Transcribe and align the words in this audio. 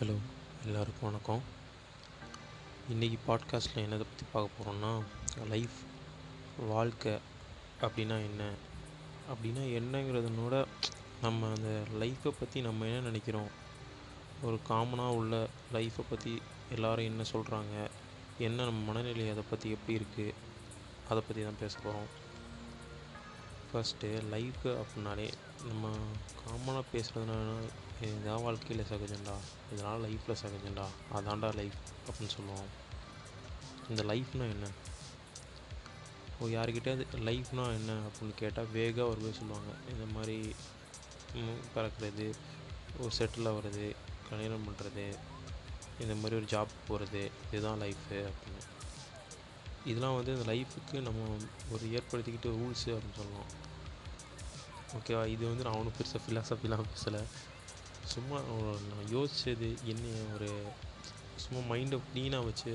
Hello 0.00 0.14
எல்லாருக்கும் 0.64 1.10
வணக்கம். 1.10 1.42
இன்றைக்கி 2.90 3.18
பாட்காஸ்ட்டில் 3.26 3.84
என்னதை 3.84 3.98
பற்றி 3.98 4.24
பார்க்க 4.32 4.56
போகிறோம்னா 4.56 5.02
லைஃப் 5.48 5.76
வாழ்க்கை 6.68 7.18
அப்படின்னா 7.80 8.16
என்ன? 8.24 8.52
அப்படின்னா 9.34 9.64
என்னங்கிறதுனோட 9.78 10.66
நம்ம 11.20 11.52
அந்த 11.52 11.82
லைஃப்பை 12.00 12.32
பற்றி 12.40 12.60
நம்ம 12.60 12.86
என்ன 12.86 13.00
நினைக்கிறோம்? 13.00 13.50
ஒரு 14.42 14.60
காமனாக 14.68 15.14
உள்ள 15.14 15.48
லைஃப்பை 15.72 16.04
பற்றி 16.10 16.42
எல்லாரும் 16.70 17.04
என்ன 17.04 17.22
சொல்கிறாங்க 17.32 17.88
என்ன 18.38 18.64
நம்ம 18.64 18.92
மனநிலை 18.92 19.30
அதை 19.30 19.42
பற்றி 19.50 19.70
எப்படி 19.70 19.98
இருக்குது 19.98 20.34
அதை 21.08 21.22
பற்றி 21.22 21.42
தான் 21.42 21.60
பேச 21.60 21.78
போகிறோம் 21.78 22.10
ஃபஸ்ட்டு 23.70 24.22
லைஃபு 24.30 24.82
அப்படின்னாலே 24.82 25.32
நம்ம 25.64 25.96
காமனாக 26.46 26.84
பேசுகிறதுனால 26.92 27.68
இதான் 28.02 28.42
வாழ்க்கையில் 28.42 28.86
சகஜம்டா. 28.90 29.34
இதனால் 29.72 30.02
லைஃப்பில் 30.02 30.36
சகஜம்டா. 30.42 30.86
அதான்டா 31.14 31.54
லைஃப் 31.54 31.80
அப்படின்னு 32.06 32.34
சொல்லுவோம். 32.36 32.70
இந்த 33.88 34.02
லைஃப்னால் 34.02 34.54
என்ன? 34.54 34.68
இப்போ 36.28 36.46
யாருக்கிட்டே 36.46 36.92
லைஃப்னால் 37.28 37.74
என்ன 37.78 37.92
அப்படின்னு 37.98 38.34
கேட்டால் 38.34 38.70
வேகாக 38.74 39.08
ஒரு 39.08 39.20
போய் 39.24 39.38
சொல்லுவாங்க. 39.38 39.72
இந்த 39.92 40.04
மாதிரி 40.14 40.54
பறக்கிறது 41.74 42.26
ஒரு 42.98 43.10
செட்டில் 43.18 43.48
ஆகிறது 43.48 43.94
கல்யாணம் 44.30 44.66
பண்ணுறது 44.66 45.04
இந்த 46.00 46.14
மாதிரி 46.14 46.36
ஒரு 46.36 46.44
ஜாப் 46.44 46.72
போகிறது 46.88 47.30
இதுதான் 47.52 47.80
லைஃபு 47.80 48.16
அப்படின்னு. 48.16 48.62
இதெல்லாம் 49.84 50.14
வந்து 50.14 50.32
இந்த 50.36 50.52
லைஃபுக்கு 50.52 51.00
நம்ம 51.00 51.36
ஒரு 51.70 51.84
ஏற்படுத்திக்கிட்ட 51.98 52.48
ரூல்ஸு 52.52 52.90
அப்படின்னு 52.94 53.18
சொல்லலாம் 53.20 53.50
ஓகேவா 54.96 55.26
இது 55.26 55.46
வந்து 55.46 55.64
நான் 55.64 55.74
ஒன்றும் 55.74 55.92
பெருசாக 55.98 56.20
ஃபிலாசபிலாம் 56.26 56.88
பேசலை. 56.94 57.22
சும்மா 58.14 58.38
நான் 58.90 59.10
யோசித்தது 59.14 59.68
என்ன 59.92 60.14
ஒரு 60.36 60.50
சும்மா 61.42 61.60
மைண்டை 61.70 61.98
க்ளீனாக 62.10 62.46
வச்சு 62.48 62.72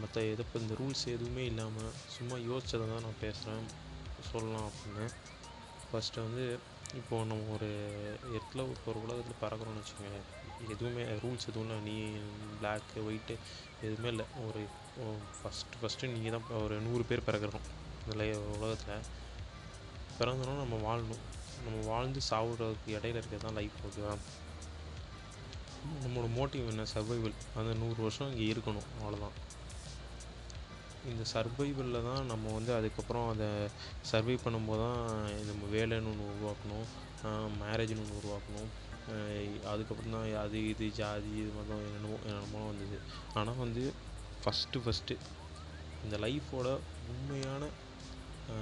மற்ற 0.00 0.16
எதை 0.30 0.42
இப்போ 0.46 0.58
இந்த 0.62 0.74
ரூல்ஸ் 0.80 1.04
எதுவுமே 1.16 1.42
இல்லாமல் 1.50 1.92
சும்மா 2.14 2.36
யோசித்ததை 2.48 2.86
தான் 2.92 3.04
நான் 3.06 3.22
பேசுகிறேன் 3.24 3.68
சொல்லலாம் 4.30 4.66
அப்படின்னு. 4.70 5.04
ஃபஸ்ட்டு 5.88 6.24
வந்து 6.26 6.44
இப்போது 7.00 7.28
நம்ம 7.30 7.52
ஒரு 7.56 7.68
இடத்துல 8.34 8.64
இப்போ 8.74 8.88
ஒரு 8.92 9.00
உலகத்தில் 9.04 9.40
பறக்கிறோம்னு 9.44 9.82
வச்சுக்கோங்க 9.82 10.20
எதுவுமே 10.74 11.04
ரூல்ஸ் 11.22 11.48
எதுவும் 11.50 11.64
இல்லை. 11.66 11.78
நீ 11.88 11.94
பிளாக்கு 12.58 12.98
ஒயிட்டு 13.06 13.36
எதுவுமே 13.86 14.10
இல்லை. 14.14 14.26
ஒரு 14.46 14.62
ஃபஸ்ட்டு 15.38 15.80
ஃபஸ்ட்டு 15.80 16.12
நீங்கள் 16.14 16.34
தான் 16.36 16.62
ஒரு 16.64 16.76
நூறு 16.88 17.04
பேர் 17.10 17.26
பிறக்கிறோம். 17.28 17.66
இதில் 18.06 18.26
உலகத்தில். 18.56 19.08
பிறந்தோன்னா 20.18 20.56
நம்ம 20.64 20.76
வாழணும். 20.88 21.24
நம்ம 21.64 21.78
வாழ்ந்து 21.90 22.20
சாப்பிட்றதுக்கு 22.30 22.96
இடையில 22.96 23.18
இருக்கிறது 23.20 23.46
தான் 23.46 23.58
லைஃப் 23.60 23.78
ஓகேவா 23.88 24.14
நம்மளோட 26.04 26.28
மோட்டிவ் 26.36 26.70
என்ன? 26.72 26.84
சர்வைவல் 26.92 27.34
அந்த 27.60 27.72
நூறு 27.80 27.98
வருஷம் 28.04 28.30
இங்கே 28.32 28.46
இருக்கணும். 28.52 28.88
அவ்வளோதான் 28.98 29.36
இந்த 31.10 31.22
சர்வைவலில் 31.32 32.06
தான் 32.08 32.22
நம்ம 32.32 32.52
வந்து 32.56 32.72
அதுக்கப்புறம் 32.78 33.26
அதை 33.32 33.48
சர்வை 34.10 34.36
பண்ணும்போது 34.44 34.82
தான் 34.84 35.02
நம்ம 35.50 35.68
வேலைன்னு 35.74 36.10
ஒன்று 36.12 36.30
உருவாக்கணும். 36.34 36.86
மேரேஜ்னு 37.62 38.02
ஒன்று 38.04 38.20
உருவாக்கணும். 38.20 38.70
அதுக்கப்புறம் 39.72 40.14
தான் 40.16 40.26
அது 40.44 40.58
இது 40.72 40.86
ஜாதி 41.00 41.30
இது 41.40 41.50
மதம் 41.58 41.84
என்னென்னமோ 41.86 42.18
என்னென்னமோ 42.28 42.62
வந்தது. 42.70 42.98
ஆனால் 43.38 43.60
வந்து 43.64 43.82
ஃபஸ்ட்டு 44.42 44.82
ஃபஸ்ட்டு 44.84 45.16
இந்த 46.04 46.16
லைஃபோட 46.24 46.68
உண்மையான 47.12 47.62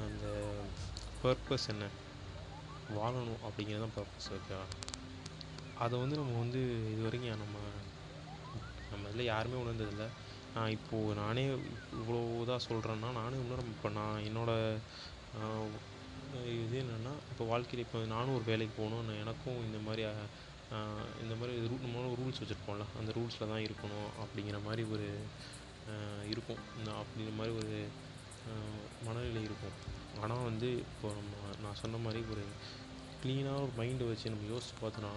அந்த 0.07 0.27
பர்பஸ் 1.23 1.69
என்ன? 1.75 1.85
வாழணும் 2.99 3.43
அப்படிங்கிறது 3.47 3.85
தான் 3.85 3.97
பர்பஸ் 3.99 4.31
ஓகேவா 4.37 4.67
அதை 5.85 5.95
வந்து 6.03 6.19
நம்ம 6.21 6.35
வந்து 6.45 6.61
இது 6.95 7.01
வரைக்கும் 7.07 7.43
நம்ம 7.45 7.57
நம்ம 8.93 9.09
இதில் 9.11 9.31
யாருமே 9.33 9.57
உணர்ந்ததில்லை. 9.63 10.09
நான் 10.55 10.75
இப்போது 10.77 11.17
நானே 11.21 11.45
இவ்வளோ 12.01 12.21
இதாக 12.43 12.61
சொல்கிறேன்னா 12.69 13.11
நானே 13.21 13.37
இன்னும் 13.43 13.73
இப்போ 13.75 13.91
நான் 13.99 14.19
என்னோடய 14.29 14.75
இது 16.65 16.77
என்னென்னா 16.83 17.13
இப்போ 17.31 17.45
வாழ்க்கையில் 17.51 17.85
இப்போ 17.85 17.99
நானும் 18.13 18.37
ஒரு 18.39 18.45
வேலைக்கு 18.51 18.75
போகணும். 18.81 19.09
எனக்கும் 19.23 19.59
இந்த 19.69 19.79
மாதிரி 19.87 20.03
இந்த 21.23 21.35
மாதிரி 21.41 21.55
ரூ 21.71 21.77
நம்ம 21.85 22.05
ரூல்ஸ் 22.21 22.41
வச்சுருப்போம்ல 22.43 22.85
அந்த 23.01 23.11
ரூல்ஸில் 23.17 23.51
தான் 23.53 23.65
இருக்கணும் 23.67 24.09
அப்படிங்கிற 24.23 24.59
மாதிரி 24.69 24.85
ஒரு 24.95 25.09
இருக்கும். 26.33 26.63
இந்த 26.79 26.91
அப்படிங்கிற 27.01 27.35
மாதிரி 27.41 27.55
ஒரு 27.63 27.77
மனநிலை 29.07 29.43
இருக்கும். 29.49 29.77
ஆனால் 30.23 30.47
வந்து 30.51 30.69
இப்போ 30.87 31.09
நம்ம 31.19 31.33
நான் 31.65 31.81
சொன்ன 31.83 32.01
மாதிரி 32.07 32.21
ஒரு 32.35 32.45
க்ளீனாக 33.23 33.63
ஒரு 33.63 33.73
மைண்டை 33.77 34.05
வச்சு 34.07 34.31
நம்ம 34.31 34.47
யோசிச்சு 34.49 34.75
பார்த்தோன்னா 34.79 35.11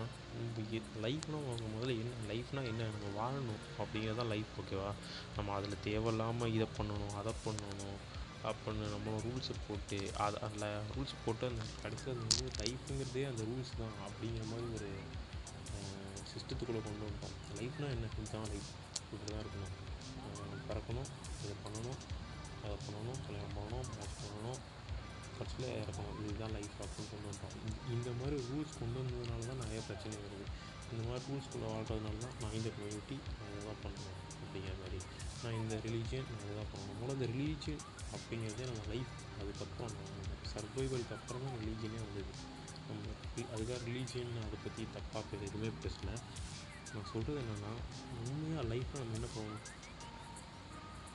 லைஃப்னா 1.04 1.38
அவங்க 1.44 1.68
முதல்ல 1.74 1.94
என்ன 2.02 2.26
லைஃப்னால் 2.28 2.68
என்ன 2.68 2.90
நம்ம 2.90 3.08
வாழணும் 3.16 3.62
அப்படிங்கிறது 3.80 4.16
தான் 4.16 4.30
லைஃப் 4.30 4.52
ஓகேவா 4.60 4.90
நம்ம 5.36 5.54
அதில் 5.54 5.84
தேவையில்லாமல் 5.84 6.54
இதை 6.54 6.68
பண்ணணும் 6.78 7.16
அதை 7.16 7.34
பண்ணணும் 7.46 7.98
அப்படின்னு 8.44 8.88
நம்ம 8.90 9.14
ரூல்ஸை 9.24 9.56
போட்டு 9.68 9.98
அது 10.18 10.38
அதில் 10.42 10.66
ரூல்ஸ் 10.90 11.16
போட்டு 11.26 11.46
அந்த 11.48 11.64
கடைசியில் 11.82 12.14
அது 12.14 12.26
வந்து 12.26 12.52
லைஃப்புங்கிறதே 12.62 13.24
அந்த 13.28 13.44
ரூல்ஸ் 13.44 13.74
தான் 13.78 13.96
அப்படிங்கிற 14.08 14.46
மாதிரி 14.46 14.68
ஒரு 14.76 14.90
சிஸ்டத்துக்குள்ளே 16.30 16.82
கொண்டு 16.84 17.04
வந்துட்டோம். 17.06 17.36
லைஃப்னால் 17.58 17.94
என்ன? 17.94 18.08
இதுதான் 18.16 18.48
லைஃப் 18.52 18.70
இப்படி 19.06 19.32
தான் 19.32 19.44
இருக்கணும் 19.44 19.74
பறக்கணும் 20.68 21.10
இதை 21.44 21.56
பண்ணணும் 21.64 22.00
அதை 22.64 22.76
பண்ணணும் 22.84 23.20
கல்யாணம் 23.26 23.56
பண்ணணும் 23.58 23.85
கடைசியில் 25.56 25.82
இருக்கும் 25.82 26.24
இதுதான் 26.24 26.52
லைஃப் 26.52 26.76
அப்படின்னு 26.82 27.10
கொண்டு 27.12 27.28
வந்துட்டோம் 27.30 27.94
இந்த- 27.94 28.12
மாதிரி 28.12 28.36
ரூல்ஸ் 28.36 28.80
கொண்டு 28.80 29.00
வந்ததுனால 29.00 29.48
தான் 29.48 29.58
நிறைய 29.58 29.82
பிரச்சனை 29.82 30.18
வருது. 30.18 30.46
இந்த 30.94 31.02
மாதிரி 31.08 31.26
ரூல்ஸ்குள்ளே 31.30 31.68
வாழ்கிறதுனால 31.74 32.18
தான் 32.18 32.36
நான் 32.42 32.54
இந்த 32.54 32.70
கம்யூனிட்டி 32.70 33.20
நான் 33.38 33.52
இதை 33.52 33.62
தான் 33.66 33.82
பண்ணணும் 33.84 34.20
அப்படிங்கிற 34.44 34.74
மாதிரி. 34.82 35.00
நான் 35.44 35.54
இந்த 35.54 35.76
ரிலீஜியன் 35.76 36.28
நான் 36.32 36.46
இதை 36.46 36.56
தான் 36.56 36.72
பண்ணணும். 36.72 37.00
முதல்ல 37.02 37.14
இந்த 37.14 37.26
ரிலீஜியன் 37.26 37.82
அப்படிங்கிறதே 38.16 38.66
நம்ம 38.66 38.84
லைஃப் 38.90 39.14
அதுக்கப்புறம் 39.42 39.96
சர்வைவலுக்கு 40.54 41.14
அப்புறம் 41.14 41.44
தான் 41.44 41.58
ரிலீஜியனே 41.62 42.00
வந்தது. 42.06 42.32
நம்ம 42.88 43.06
அதுக்காக 43.56 43.82
ரிலீஜியன் 43.90 44.34
அதை 44.46 44.58
பற்றி 44.64 44.88
தப்பாக 44.96 45.42
எதுவுமே 45.42 45.68
பேசல. 45.68 46.10
நான் 46.94 47.10
சொல்கிறது 47.12 47.40
என்னென்னா 47.40 47.74
உண்மையாக 48.30 48.68
லைஃப்பில் 48.68 48.98
நம்ம 48.98 49.14
என்ன 49.14 49.26
பண்ணணும்? 49.26 49.84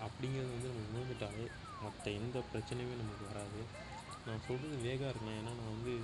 அப்படிங்கிறது 0.01 0.51
வந்து 0.55 0.69
நம்ம 0.69 0.83
உணர்ந்துட்டாலே 0.93 1.51
மற்ற 1.83 2.11
எந்த 2.11 2.39
பிரச்சனையுமே 2.39 2.97
நமக்கு 2.97 3.27
வராது. 3.27 3.89
நான் 4.27 4.45
சொல்கிறது 4.47 4.77
வேகாக 4.85 5.11
இருக்கேன் 5.11 5.39
ஏன்னா 5.39 5.53
நான் 5.59 5.75
வந்து 5.75 5.95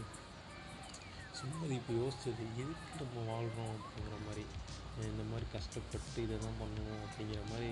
சும்மா 1.39 1.67
இப்போ 1.77 1.93
யோசிச்சது 1.97 2.45
எதுக்கு 2.63 3.01
நம்ம 3.03 3.25
வாழ்கிறோம் 3.31 3.75
அப்படிங்கிற 3.77 4.19
மாதிரி. 4.27 4.45
இந்த 5.09 5.25
மாதிரி 5.31 5.47
கஷ்டப்பட்டு 5.55 6.23
இதை 6.23 6.37
தான் 6.39 6.61
பண்ணுவோம் 6.61 7.03
அப்படிங்கிற 7.07 7.43
மாதிரி 7.51 7.71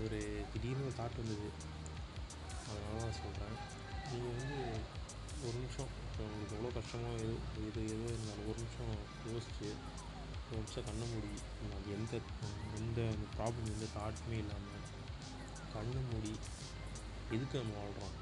ஒரு 0.00 0.18
திடீர்னு 0.52 0.86
ஒரு 0.88 0.96
தாட் 0.98 1.20
வந்தது. 1.20 1.48
அதனால 2.66 2.98
தான் 2.98 3.18
சொல்கிறேன் 3.20 3.56
நீங்கள் 4.08 4.34
வந்து 4.34 4.58
ஒரு 5.44 5.54
நிமிஷம் 5.56 5.90
இப்போ 6.02 6.22
உங்களுக்கு 6.26 6.56
எவ்வளோ 6.56 6.72
கஷ்டமாக 6.76 7.16
எது 7.22 7.34
எது 7.68 7.80
எதுவும் 7.86 8.12
இருந்தாலும் 8.12 8.48
ஒரு 8.50 8.58
நிமிஷம் 8.62 8.92
யோசிச்சு 9.30 9.68
ஒரு 10.46 10.60
நிமிஷம் 10.60 10.86
கண்ணை 10.88 11.06
மூடி 11.12 11.30
அது 11.70 11.94
எந்த 11.96 12.14
எந்த 12.80 12.98
அந்த 13.12 13.26
ப்ராப்ளம் 13.36 13.72
எந்த 13.74 13.88
தாட்டுமே 13.96 14.38
இல்லாமல் 14.44 14.84
கண்ணை 15.74 16.02
மூடி 16.10 16.32
எதுக்கு 17.34 17.62
நம்ம 17.62 17.76
வாழ்கிறோம் 17.80 18.14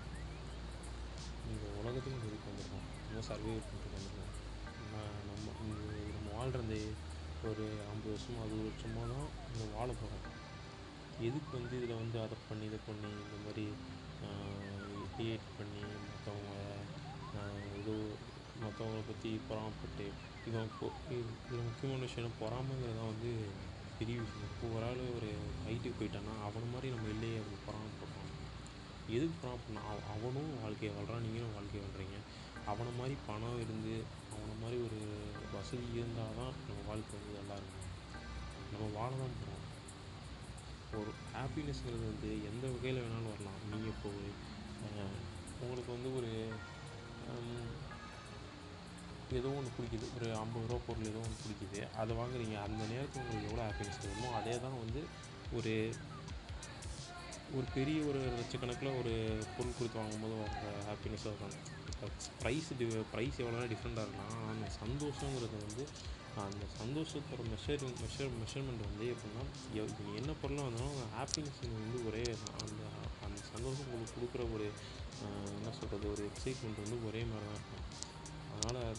இந்த 1.44 1.64
உலகத்துக்கும் 1.78 2.14
நம்ம 2.16 2.42
வந்திருக்கோம் 2.44 2.86
நம்ம 3.06 3.22
சர்வே 3.28 3.54
பண்ணிட்டு 3.64 3.90
வந்திருக்கோம் 3.90 4.32
நம்ம 4.78 4.94
நம்ம 5.28 5.46
இந்த 5.64 5.82
நம்ம 6.14 6.28
வாழ்கிற 6.36 6.62
இந்த 6.64 6.78
ஒரு 7.42 7.64
ஐம்பது 7.86 8.12
வருஷமோ 8.12 8.42
அறுபது 8.44 8.66
வருஷமோ 8.68 9.02
தான் 9.04 9.26
நம்ம 9.50 9.68
வாழ 9.74 9.88
போகிறோம் 9.94 10.40
எதுக்கு 11.20 11.50
வந்து 11.56 11.74
இதில் 11.78 12.00
வந்து 12.00 12.18
அதை 12.22 12.36
பண்ணி 12.46 12.64
இதை 12.66 12.78
பண்ணி 12.86 13.10
இந்த 13.18 13.36
மாதிரி 13.44 13.66
கிரியேட் 15.12 15.50
பண்ணி 15.58 15.82
மற்றவங்க 16.04 16.52
ஏதோ 17.80 17.96
மற்றவங்கள 18.62 19.02
பற்றி 19.04 19.30
பொறாமப்பட்டு 19.46 20.06
இவன் 20.48 20.68
இப்போ 20.70 20.86
இதில் 21.12 21.66
முக்கியமான 21.66 22.02
விஷயம் 22.06 22.38
பொறாமைங்கிறது 22.40 22.98
தான் 22.98 23.12
வந்து 23.12 23.30
பெரிய 23.98 24.16
விஷயம். 24.20 24.48
இப்போ 24.48 24.66
ஒரு 24.76 24.84
ஆள் 24.86 25.02
ஒரு 25.16 25.28
ஹைட்டுக்கு 25.64 25.98
போயிட்டான்னா 25.98 26.34
அவனை 26.46 26.66
மாதிரி 26.70 26.88
நம்ம 26.94 27.12
இல்லையே 27.14 27.36
அப்படின்னு 27.40 27.66
பொறாமப்படுறோம் 27.66 28.23
எதுக்கு 29.14 29.36
ப்ராப்ளம் 29.42 29.86
அவன் 29.88 30.06
அவனும் 30.14 30.52
வாழ்க்கையை 30.62 30.92
வாழ்கிறான் 30.96 31.24
நீங்களும் 31.26 31.54
வாழ்க்கையை 31.56 31.82
வாழ்கிறீங்க 31.84 32.18
அவனை 32.72 32.92
மாதிரி 32.98 33.14
பணம் 33.28 33.60
இருந்து 33.64 33.94
அவனை 34.34 34.54
மாதிரி 34.62 34.76
ஒரு 34.86 35.00
வசதி 35.54 35.86
இருந்தால் 35.98 36.38
தான் 36.38 36.54
நம்ம 36.68 36.84
வாழ்க்கை 36.90 37.14
வந்து 37.18 37.38
நல்லா 37.38 37.56
இருக்கும். 37.60 37.90
நம்ம 38.70 38.86
வாழ 38.98 39.10
தான் 39.22 39.36
போகிறோம் 39.40 39.62
ஒரு 41.00 41.10
ஹாப்பினஸ்ங்கிறது 41.34 42.04
வந்து 42.12 42.30
எந்த 42.50 42.64
வகையில் 42.74 43.02
வேணாலும் 43.02 43.32
வரலாம். 43.32 43.60
நீங்கள் 43.70 43.92
இப்போ 43.94 44.10
உங்களுக்கு 45.62 45.90
வந்து 45.96 46.10
ஒரு 46.18 46.30
ஏதோ 49.38 49.50
ஒன்று 49.58 49.70
பிடிக்குது. 49.76 50.06
ஒரு 50.16 50.26
ஐம்பது 50.40 50.66
ரூபா 50.70 50.80
பொருள் 50.86 51.10
ஏதோ 51.12 51.20
ஒன்று 51.26 51.42
பிடிக்குது. 51.44 51.78
அதை 52.00 52.12
வாங்குறீங்க. 52.18 52.56
அந்த 52.66 52.82
நேரத்தில் 52.90 53.22
உங்களுக்கு 53.22 53.48
எவ்வளோ 53.50 53.64
ஹாப்பினஸ் 53.68 54.02
வேணுமோ 54.04 54.28
அதே 54.40 54.54
தான் 54.64 54.80
வந்து 54.82 55.00
ஒரு 55.58 55.72
ஒரு 57.56 57.66
பெரிய 57.74 57.98
ஒரு 58.02 58.20
லட்சக்கணக்கில் 58.38 58.98
ஒரு 58.98 59.12
பொருள் 59.56 59.78
கொடுத்து 59.78 59.98
வாங்கும்போது 59.98 60.34
வர 60.36 60.50
ஹாப்பினஸாக 60.88 61.32
இருக்காங்க 61.32 61.58
ப்ரைஸ் 62.42 62.68
டி 62.78 62.86
ப்ரைஸ் 63.12 63.38
எவ்வளோ 63.42 63.64
டிஃப்ரெண்ட்டாக 63.64 64.04
இருக்கலாம் 64.04 64.30
ஆனால் 64.30 64.52
அந்த 64.54 64.66
சந்தோஷங்கிறது 64.82 65.56
வந்து 65.66 65.84
அந்த 66.44 66.64
சந்தோஷத்தோட 66.78 67.42
மெஷர் 67.50 67.82
மெஷர் 68.02 68.32
மெஷர்மெண்ட் 68.40 68.84
வந்து 68.86 69.06
எப்படின்னா 69.12 69.42
என்ன 70.16 70.32
பொருளாக 70.32 70.68
வந்தாலும் 70.68 70.94
அந்த 70.94 71.06
ஹாப்பினஸ் 71.16 71.60
வந்து 71.76 72.06
ஒரே 72.06 72.22
அந்த 72.62 72.82
அந்த 73.24 73.38
சந்தோஷம் 73.52 73.86
உங்களுக்கு 73.86 74.16
கொடுக்குற 74.16 74.54
ஒரு 74.54 74.66
என்ன 75.56 75.72
சொல்கிறது 75.72 76.12
ஒரு 76.12 76.30
எக்ஸைட்மெண்ட் 76.30 76.82
வந்து 76.82 77.06
ஒரே 77.06 77.22
மாதிரி 77.24 77.46
தான் 77.46 77.56
இருக்கும். 77.56 77.84
அதனால் 78.54 78.98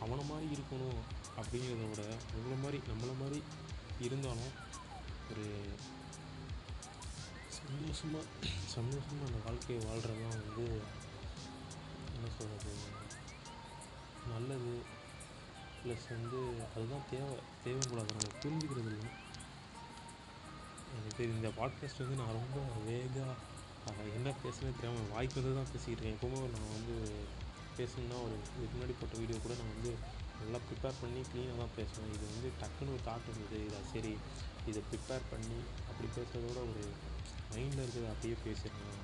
அவனை 0.00 0.24
மாதிரி 0.24 0.46
இருக்கணும் 0.54 0.98
அப்படிங்கிறத 1.38 1.84
விட 1.90 2.02
நம்மளை 2.32 2.56
மாதிரி 2.62 2.80
நம்மளை 2.90 3.14
மாதிரி 3.20 3.40
இருந்தாலும் 4.00 4.52
ஒரு 5.30 5.44
சந்தோஷமாக 7.74 8.24
சந்தோஷமாக 8.74 9.28
அந்த 9.28 9.38
வாழ்க்கையை 9.44 9.78
வாழ்கிறது 9.86 10.24
தான் 10.24 10.42
வந்து 10.42 10.64
என்ன 12.16 12.28
சொல்கிறது 12.36 12.72
நல்லது. 14.32 14.74
ப்ளஸ் 15.80 16.06
வந்து 16.12 16.40
அதுதான் 16.74 17.06
தேவை 17.10 17.32
தேவையும் 17.64 17.90
கூட 17.90 18.00
அதை 18.02 18.12
நம்ம 18.16 18.36
புரிஞ்சுக்கிறது 18.42 18.90
இல்லை 18.92 19.10
எனக்கு 20.92 21.16
தெரியும் 21.18 21.40
இந்த 21.40 21.50
பாட்காஸ்ட் 21.58 22.02
வந்து 22.02 22.20
நான் 22.20 22.38
ரொம்ப 22.40 22.58
வேகாக 22.88 24.06
என்ன 24.18 24.28
பேசுனே 24.44 24.70
தெரியாமல் 24.76 25.10
வாய்க்கு 25.14 25.40
வந்து 25.40 25.56
தான் 25.58 25.72
பேசிக்கிட்டு 25.72 26.02
இருக்கேன். 26.02 26.18
எப்பவுமே 26.18 26.52
நான் 26.56 26.74
வந்து 26.76 26.96
பேசணுன்னா 27.78 28.18
ஒரு 28.26 28.36
இதுக்கு 28.56 28.74
முன்னாடி 28.76 28.96
போட்ட 29.00 29.14
வீடியோ 29.22 29.38
கூட 29.44 29.54
நான் 29.60 29.74
வந்து 29.74 29.92
நல்லா 30.40 30.60
ப்ரிப்பேர் 30.68 31.00
பண்ணி 31.02 31.20
க்ளீனாக 31.30 31.58
தான் 31.62 31.76
பேசுவேன். 31.78 32.12
இது 32.16 32.24
வந்து 32.34 32.48
டக்குன்னு 32.62 32.94
ஒரு 32.96 33.04
தாட் 33.08 33.28
இருந்தது 33.30 33.58
இதை 33.68 33.80
சரி 33.92 34.14
இதை 34.70 34.80
ப்ரிப்பேர் 34.90 35.28
பண்ணி 35.32 35.58
அப்படி 35.90 36.08
பேசுகிறதோட 36.16 36.60
ஒரு 36.70 36.84
மைண்டில் 37.50 37.82
இருக்கிறத 37.82 38.12
அப்படியே 38.12 38.36
பேசிடணும் 38.44 39.02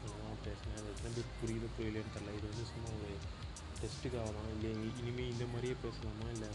அவ்வளோதான் 0.00 0.42
பேசினேன் 0.44 0.78
அது 0.80 0.90
எத்தனை 0.92 1.12
பேர் 1.16 1.36
புரியுது 1.38 1.68
புரியலன்னு 1.76 2.14
தெரில 2.14 2.36
இது 2.38 2.46
வந்து 2.50 2.66
சும்மா 2.70 2.90
ஒரு 2.98 3.10
டெஸ்ட்டுக்காக 3.80 4.30
தான் 4.36 4.50
இல்லை 4.54 4.70
இனிமேல் 5.00 5.32
இந்த 5.32 5.44
மாதிரியே 5.46 5.76
பேசலாமா? 5.84 6.26
இல்லை 6.30 6.50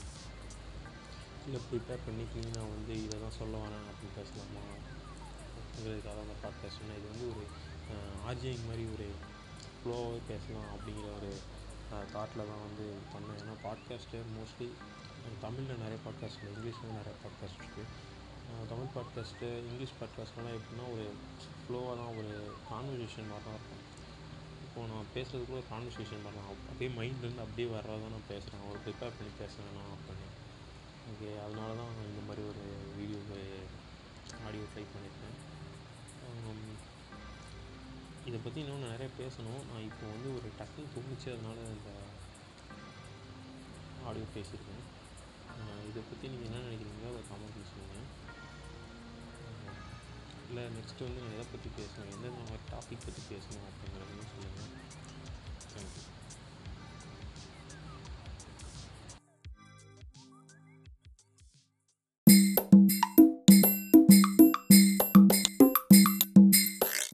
இல்லை 1.48 1.60
ப்ரிப்பேர் 1.68 2.06
பண்ணி 2.06 2.24
நான் 2.56 2.74
வந்து 2.76 2.94
இதை 3.04 3.18
தான் 3.20 3.38
சொல்ல 3.40 3.56
வரேன் 3.58 3.86
அப்படின்னு 3.90 4.18
பேசலாமா? 4.20 4.64
அப்படிங்கிறதுக்காக 5.58 6.20
அந்த 6.20 6.36
பாட்காஸ்ட் 6.44 6.82
பேசணும் 6.82 6.98
இது 7.00 7.08
வந்து 7.14 7.28
ஒரு 7.34 7.44
ஆர்ஜிங் 8.28 8.68
மாதிரி 8.68 8.86
ஒரு 8.94 9.08
ஃப்ளோவாகவே 9.76 10.22
பேசலாம் 10.28 10.70
அப்படிங்கிற 10.74 11.08
ஒரு 11.18 11.32
தாட்டில் 12.14 12.50
தான் 12.52 12.64
வந்து 12.68 12.86
பண்ணேன். 13.14 13.40
ஏன்னா 13.42 13.56
பாட்காஸ்ட்டு 13.66 14.22
மோஸ்ட்லி 14.36 14.68
தமிழில் 15.42 15.82
நிறைய 15.84 16.00
பாட்காஸ்ட் 16.06 16.38
இருக்குது 16.38 16.56
இங்கிலீஷில் 16.56 16.98
நிறைய 17.00 17.16
பாட்காஸ்ட் 17.24 17.62
இருக்குது 17.62 17.86
தமிழ் 18.72 18.94
பாட்காஸ்ட்டு 18.96 19.48
இங்கிலீஷ் 19.68 19.98
பாட்காஸ்ட்லாம் 20.00 20.56
எப்படின்னா 20.58 20.86
ஒரு 20.94 21.06
ஃப்ளோவாக 21.64 21.96
தான் 22.00 22.16
ஒரு 22.20 22.32
கான்வர்சேஷன் 22.70 23.30
மாதிரி 23.32 23.46
தான் 23.48 23.58
இருக்கும். 23.58 23.84
இப்போது 24.66 24.90
நான் 24.92 25.12
பேசுகிறது 25.16 25.48
கூட 25.50 25.58
ஒரு 25.62 25.70
கான்வர்சேஷன் 25.74 26.24
மாதிரி 26.26 26.38
தான். 26.40 26.50
அப்படியே 26.72 26.90
மைண்ட்லேருந்து 27.00 27.44
அப்படியே 27.46 27.68
வர்றதான் 27.76 28.14
நான் 28.16 28.32
பேசுகிறேன் 28.32 28.66
ஒரு 28.72 28.80
ப்ரிப்பேர் 28.86 29.18
பண்ணி 29.18 29.34
பேசுகிறேன் 29.42 29.78
நான் 29.80 29.94
அப்படின்னு. 29.96 30.28
ஓகே 31.12 31.30
அதனால 31.46 31.70
தான் 31.80 31.94
நான் 31.98 32.10
இந்த 32.12 32.24
மாதிரி 32.28 32.44
ஒரு 32.52 32.64
வீடியோ 32.98 33.20
ஆடியோ 34.48 34.66
ட்ரை 34.74 34.86
பண்ணியிருக்கேன். 34.94 35.38
இதை 38.30 38.38
பற்றி 38.44 38.60
இன்னும் 38.64 38.92
நிறைய 38.92 39.10
பேசணும். 39.22 39.64
நான் 39.70 39.88
இப்போ 39.90 40.06
வந்து 40.14 40.30
ஒரு 40.38 40.48
டக்குன்னு 40.60 40.94
தோணுச்சு 40.96 41.28
அதனால 41.36 41.58
இந்த 41.76 41.92
ஆடியோ 44.10 44.28
பேசியிருக்கேன். 44.38 44.84
இதை 45.90 46.02
பற்றி 46.10 46.26
நீங்கள் 46.32 46.50
என்ன 46.50 46.64
நினைக்கிறீங்களோ 46.68 47.10
அதை 47.12 47.22
கமெண்ட் 47.32 47.72
சொல்லுங்கள் 47.74 48.08
இல்லை 50.48 50.64
நெக்ஸ்ட்டு 50.76 51.06
வந்து 51.08 51.22
நான் 51.22 51.36
எதை 51.36 51.46
பற்றி 51.52 51.70
பேசணும்? 51.78 52.12
எந்தெந்த 52.14 52.42
மாதிரி 52.42 52.66
டாபிக் 52.72 53.06
பற்றி 53.06 53.22
பேசணும் 53.32 53.68
அப்படிங்கிறதையும் 53.70 54.32
சொல்லுங்கள் 54.34 54.75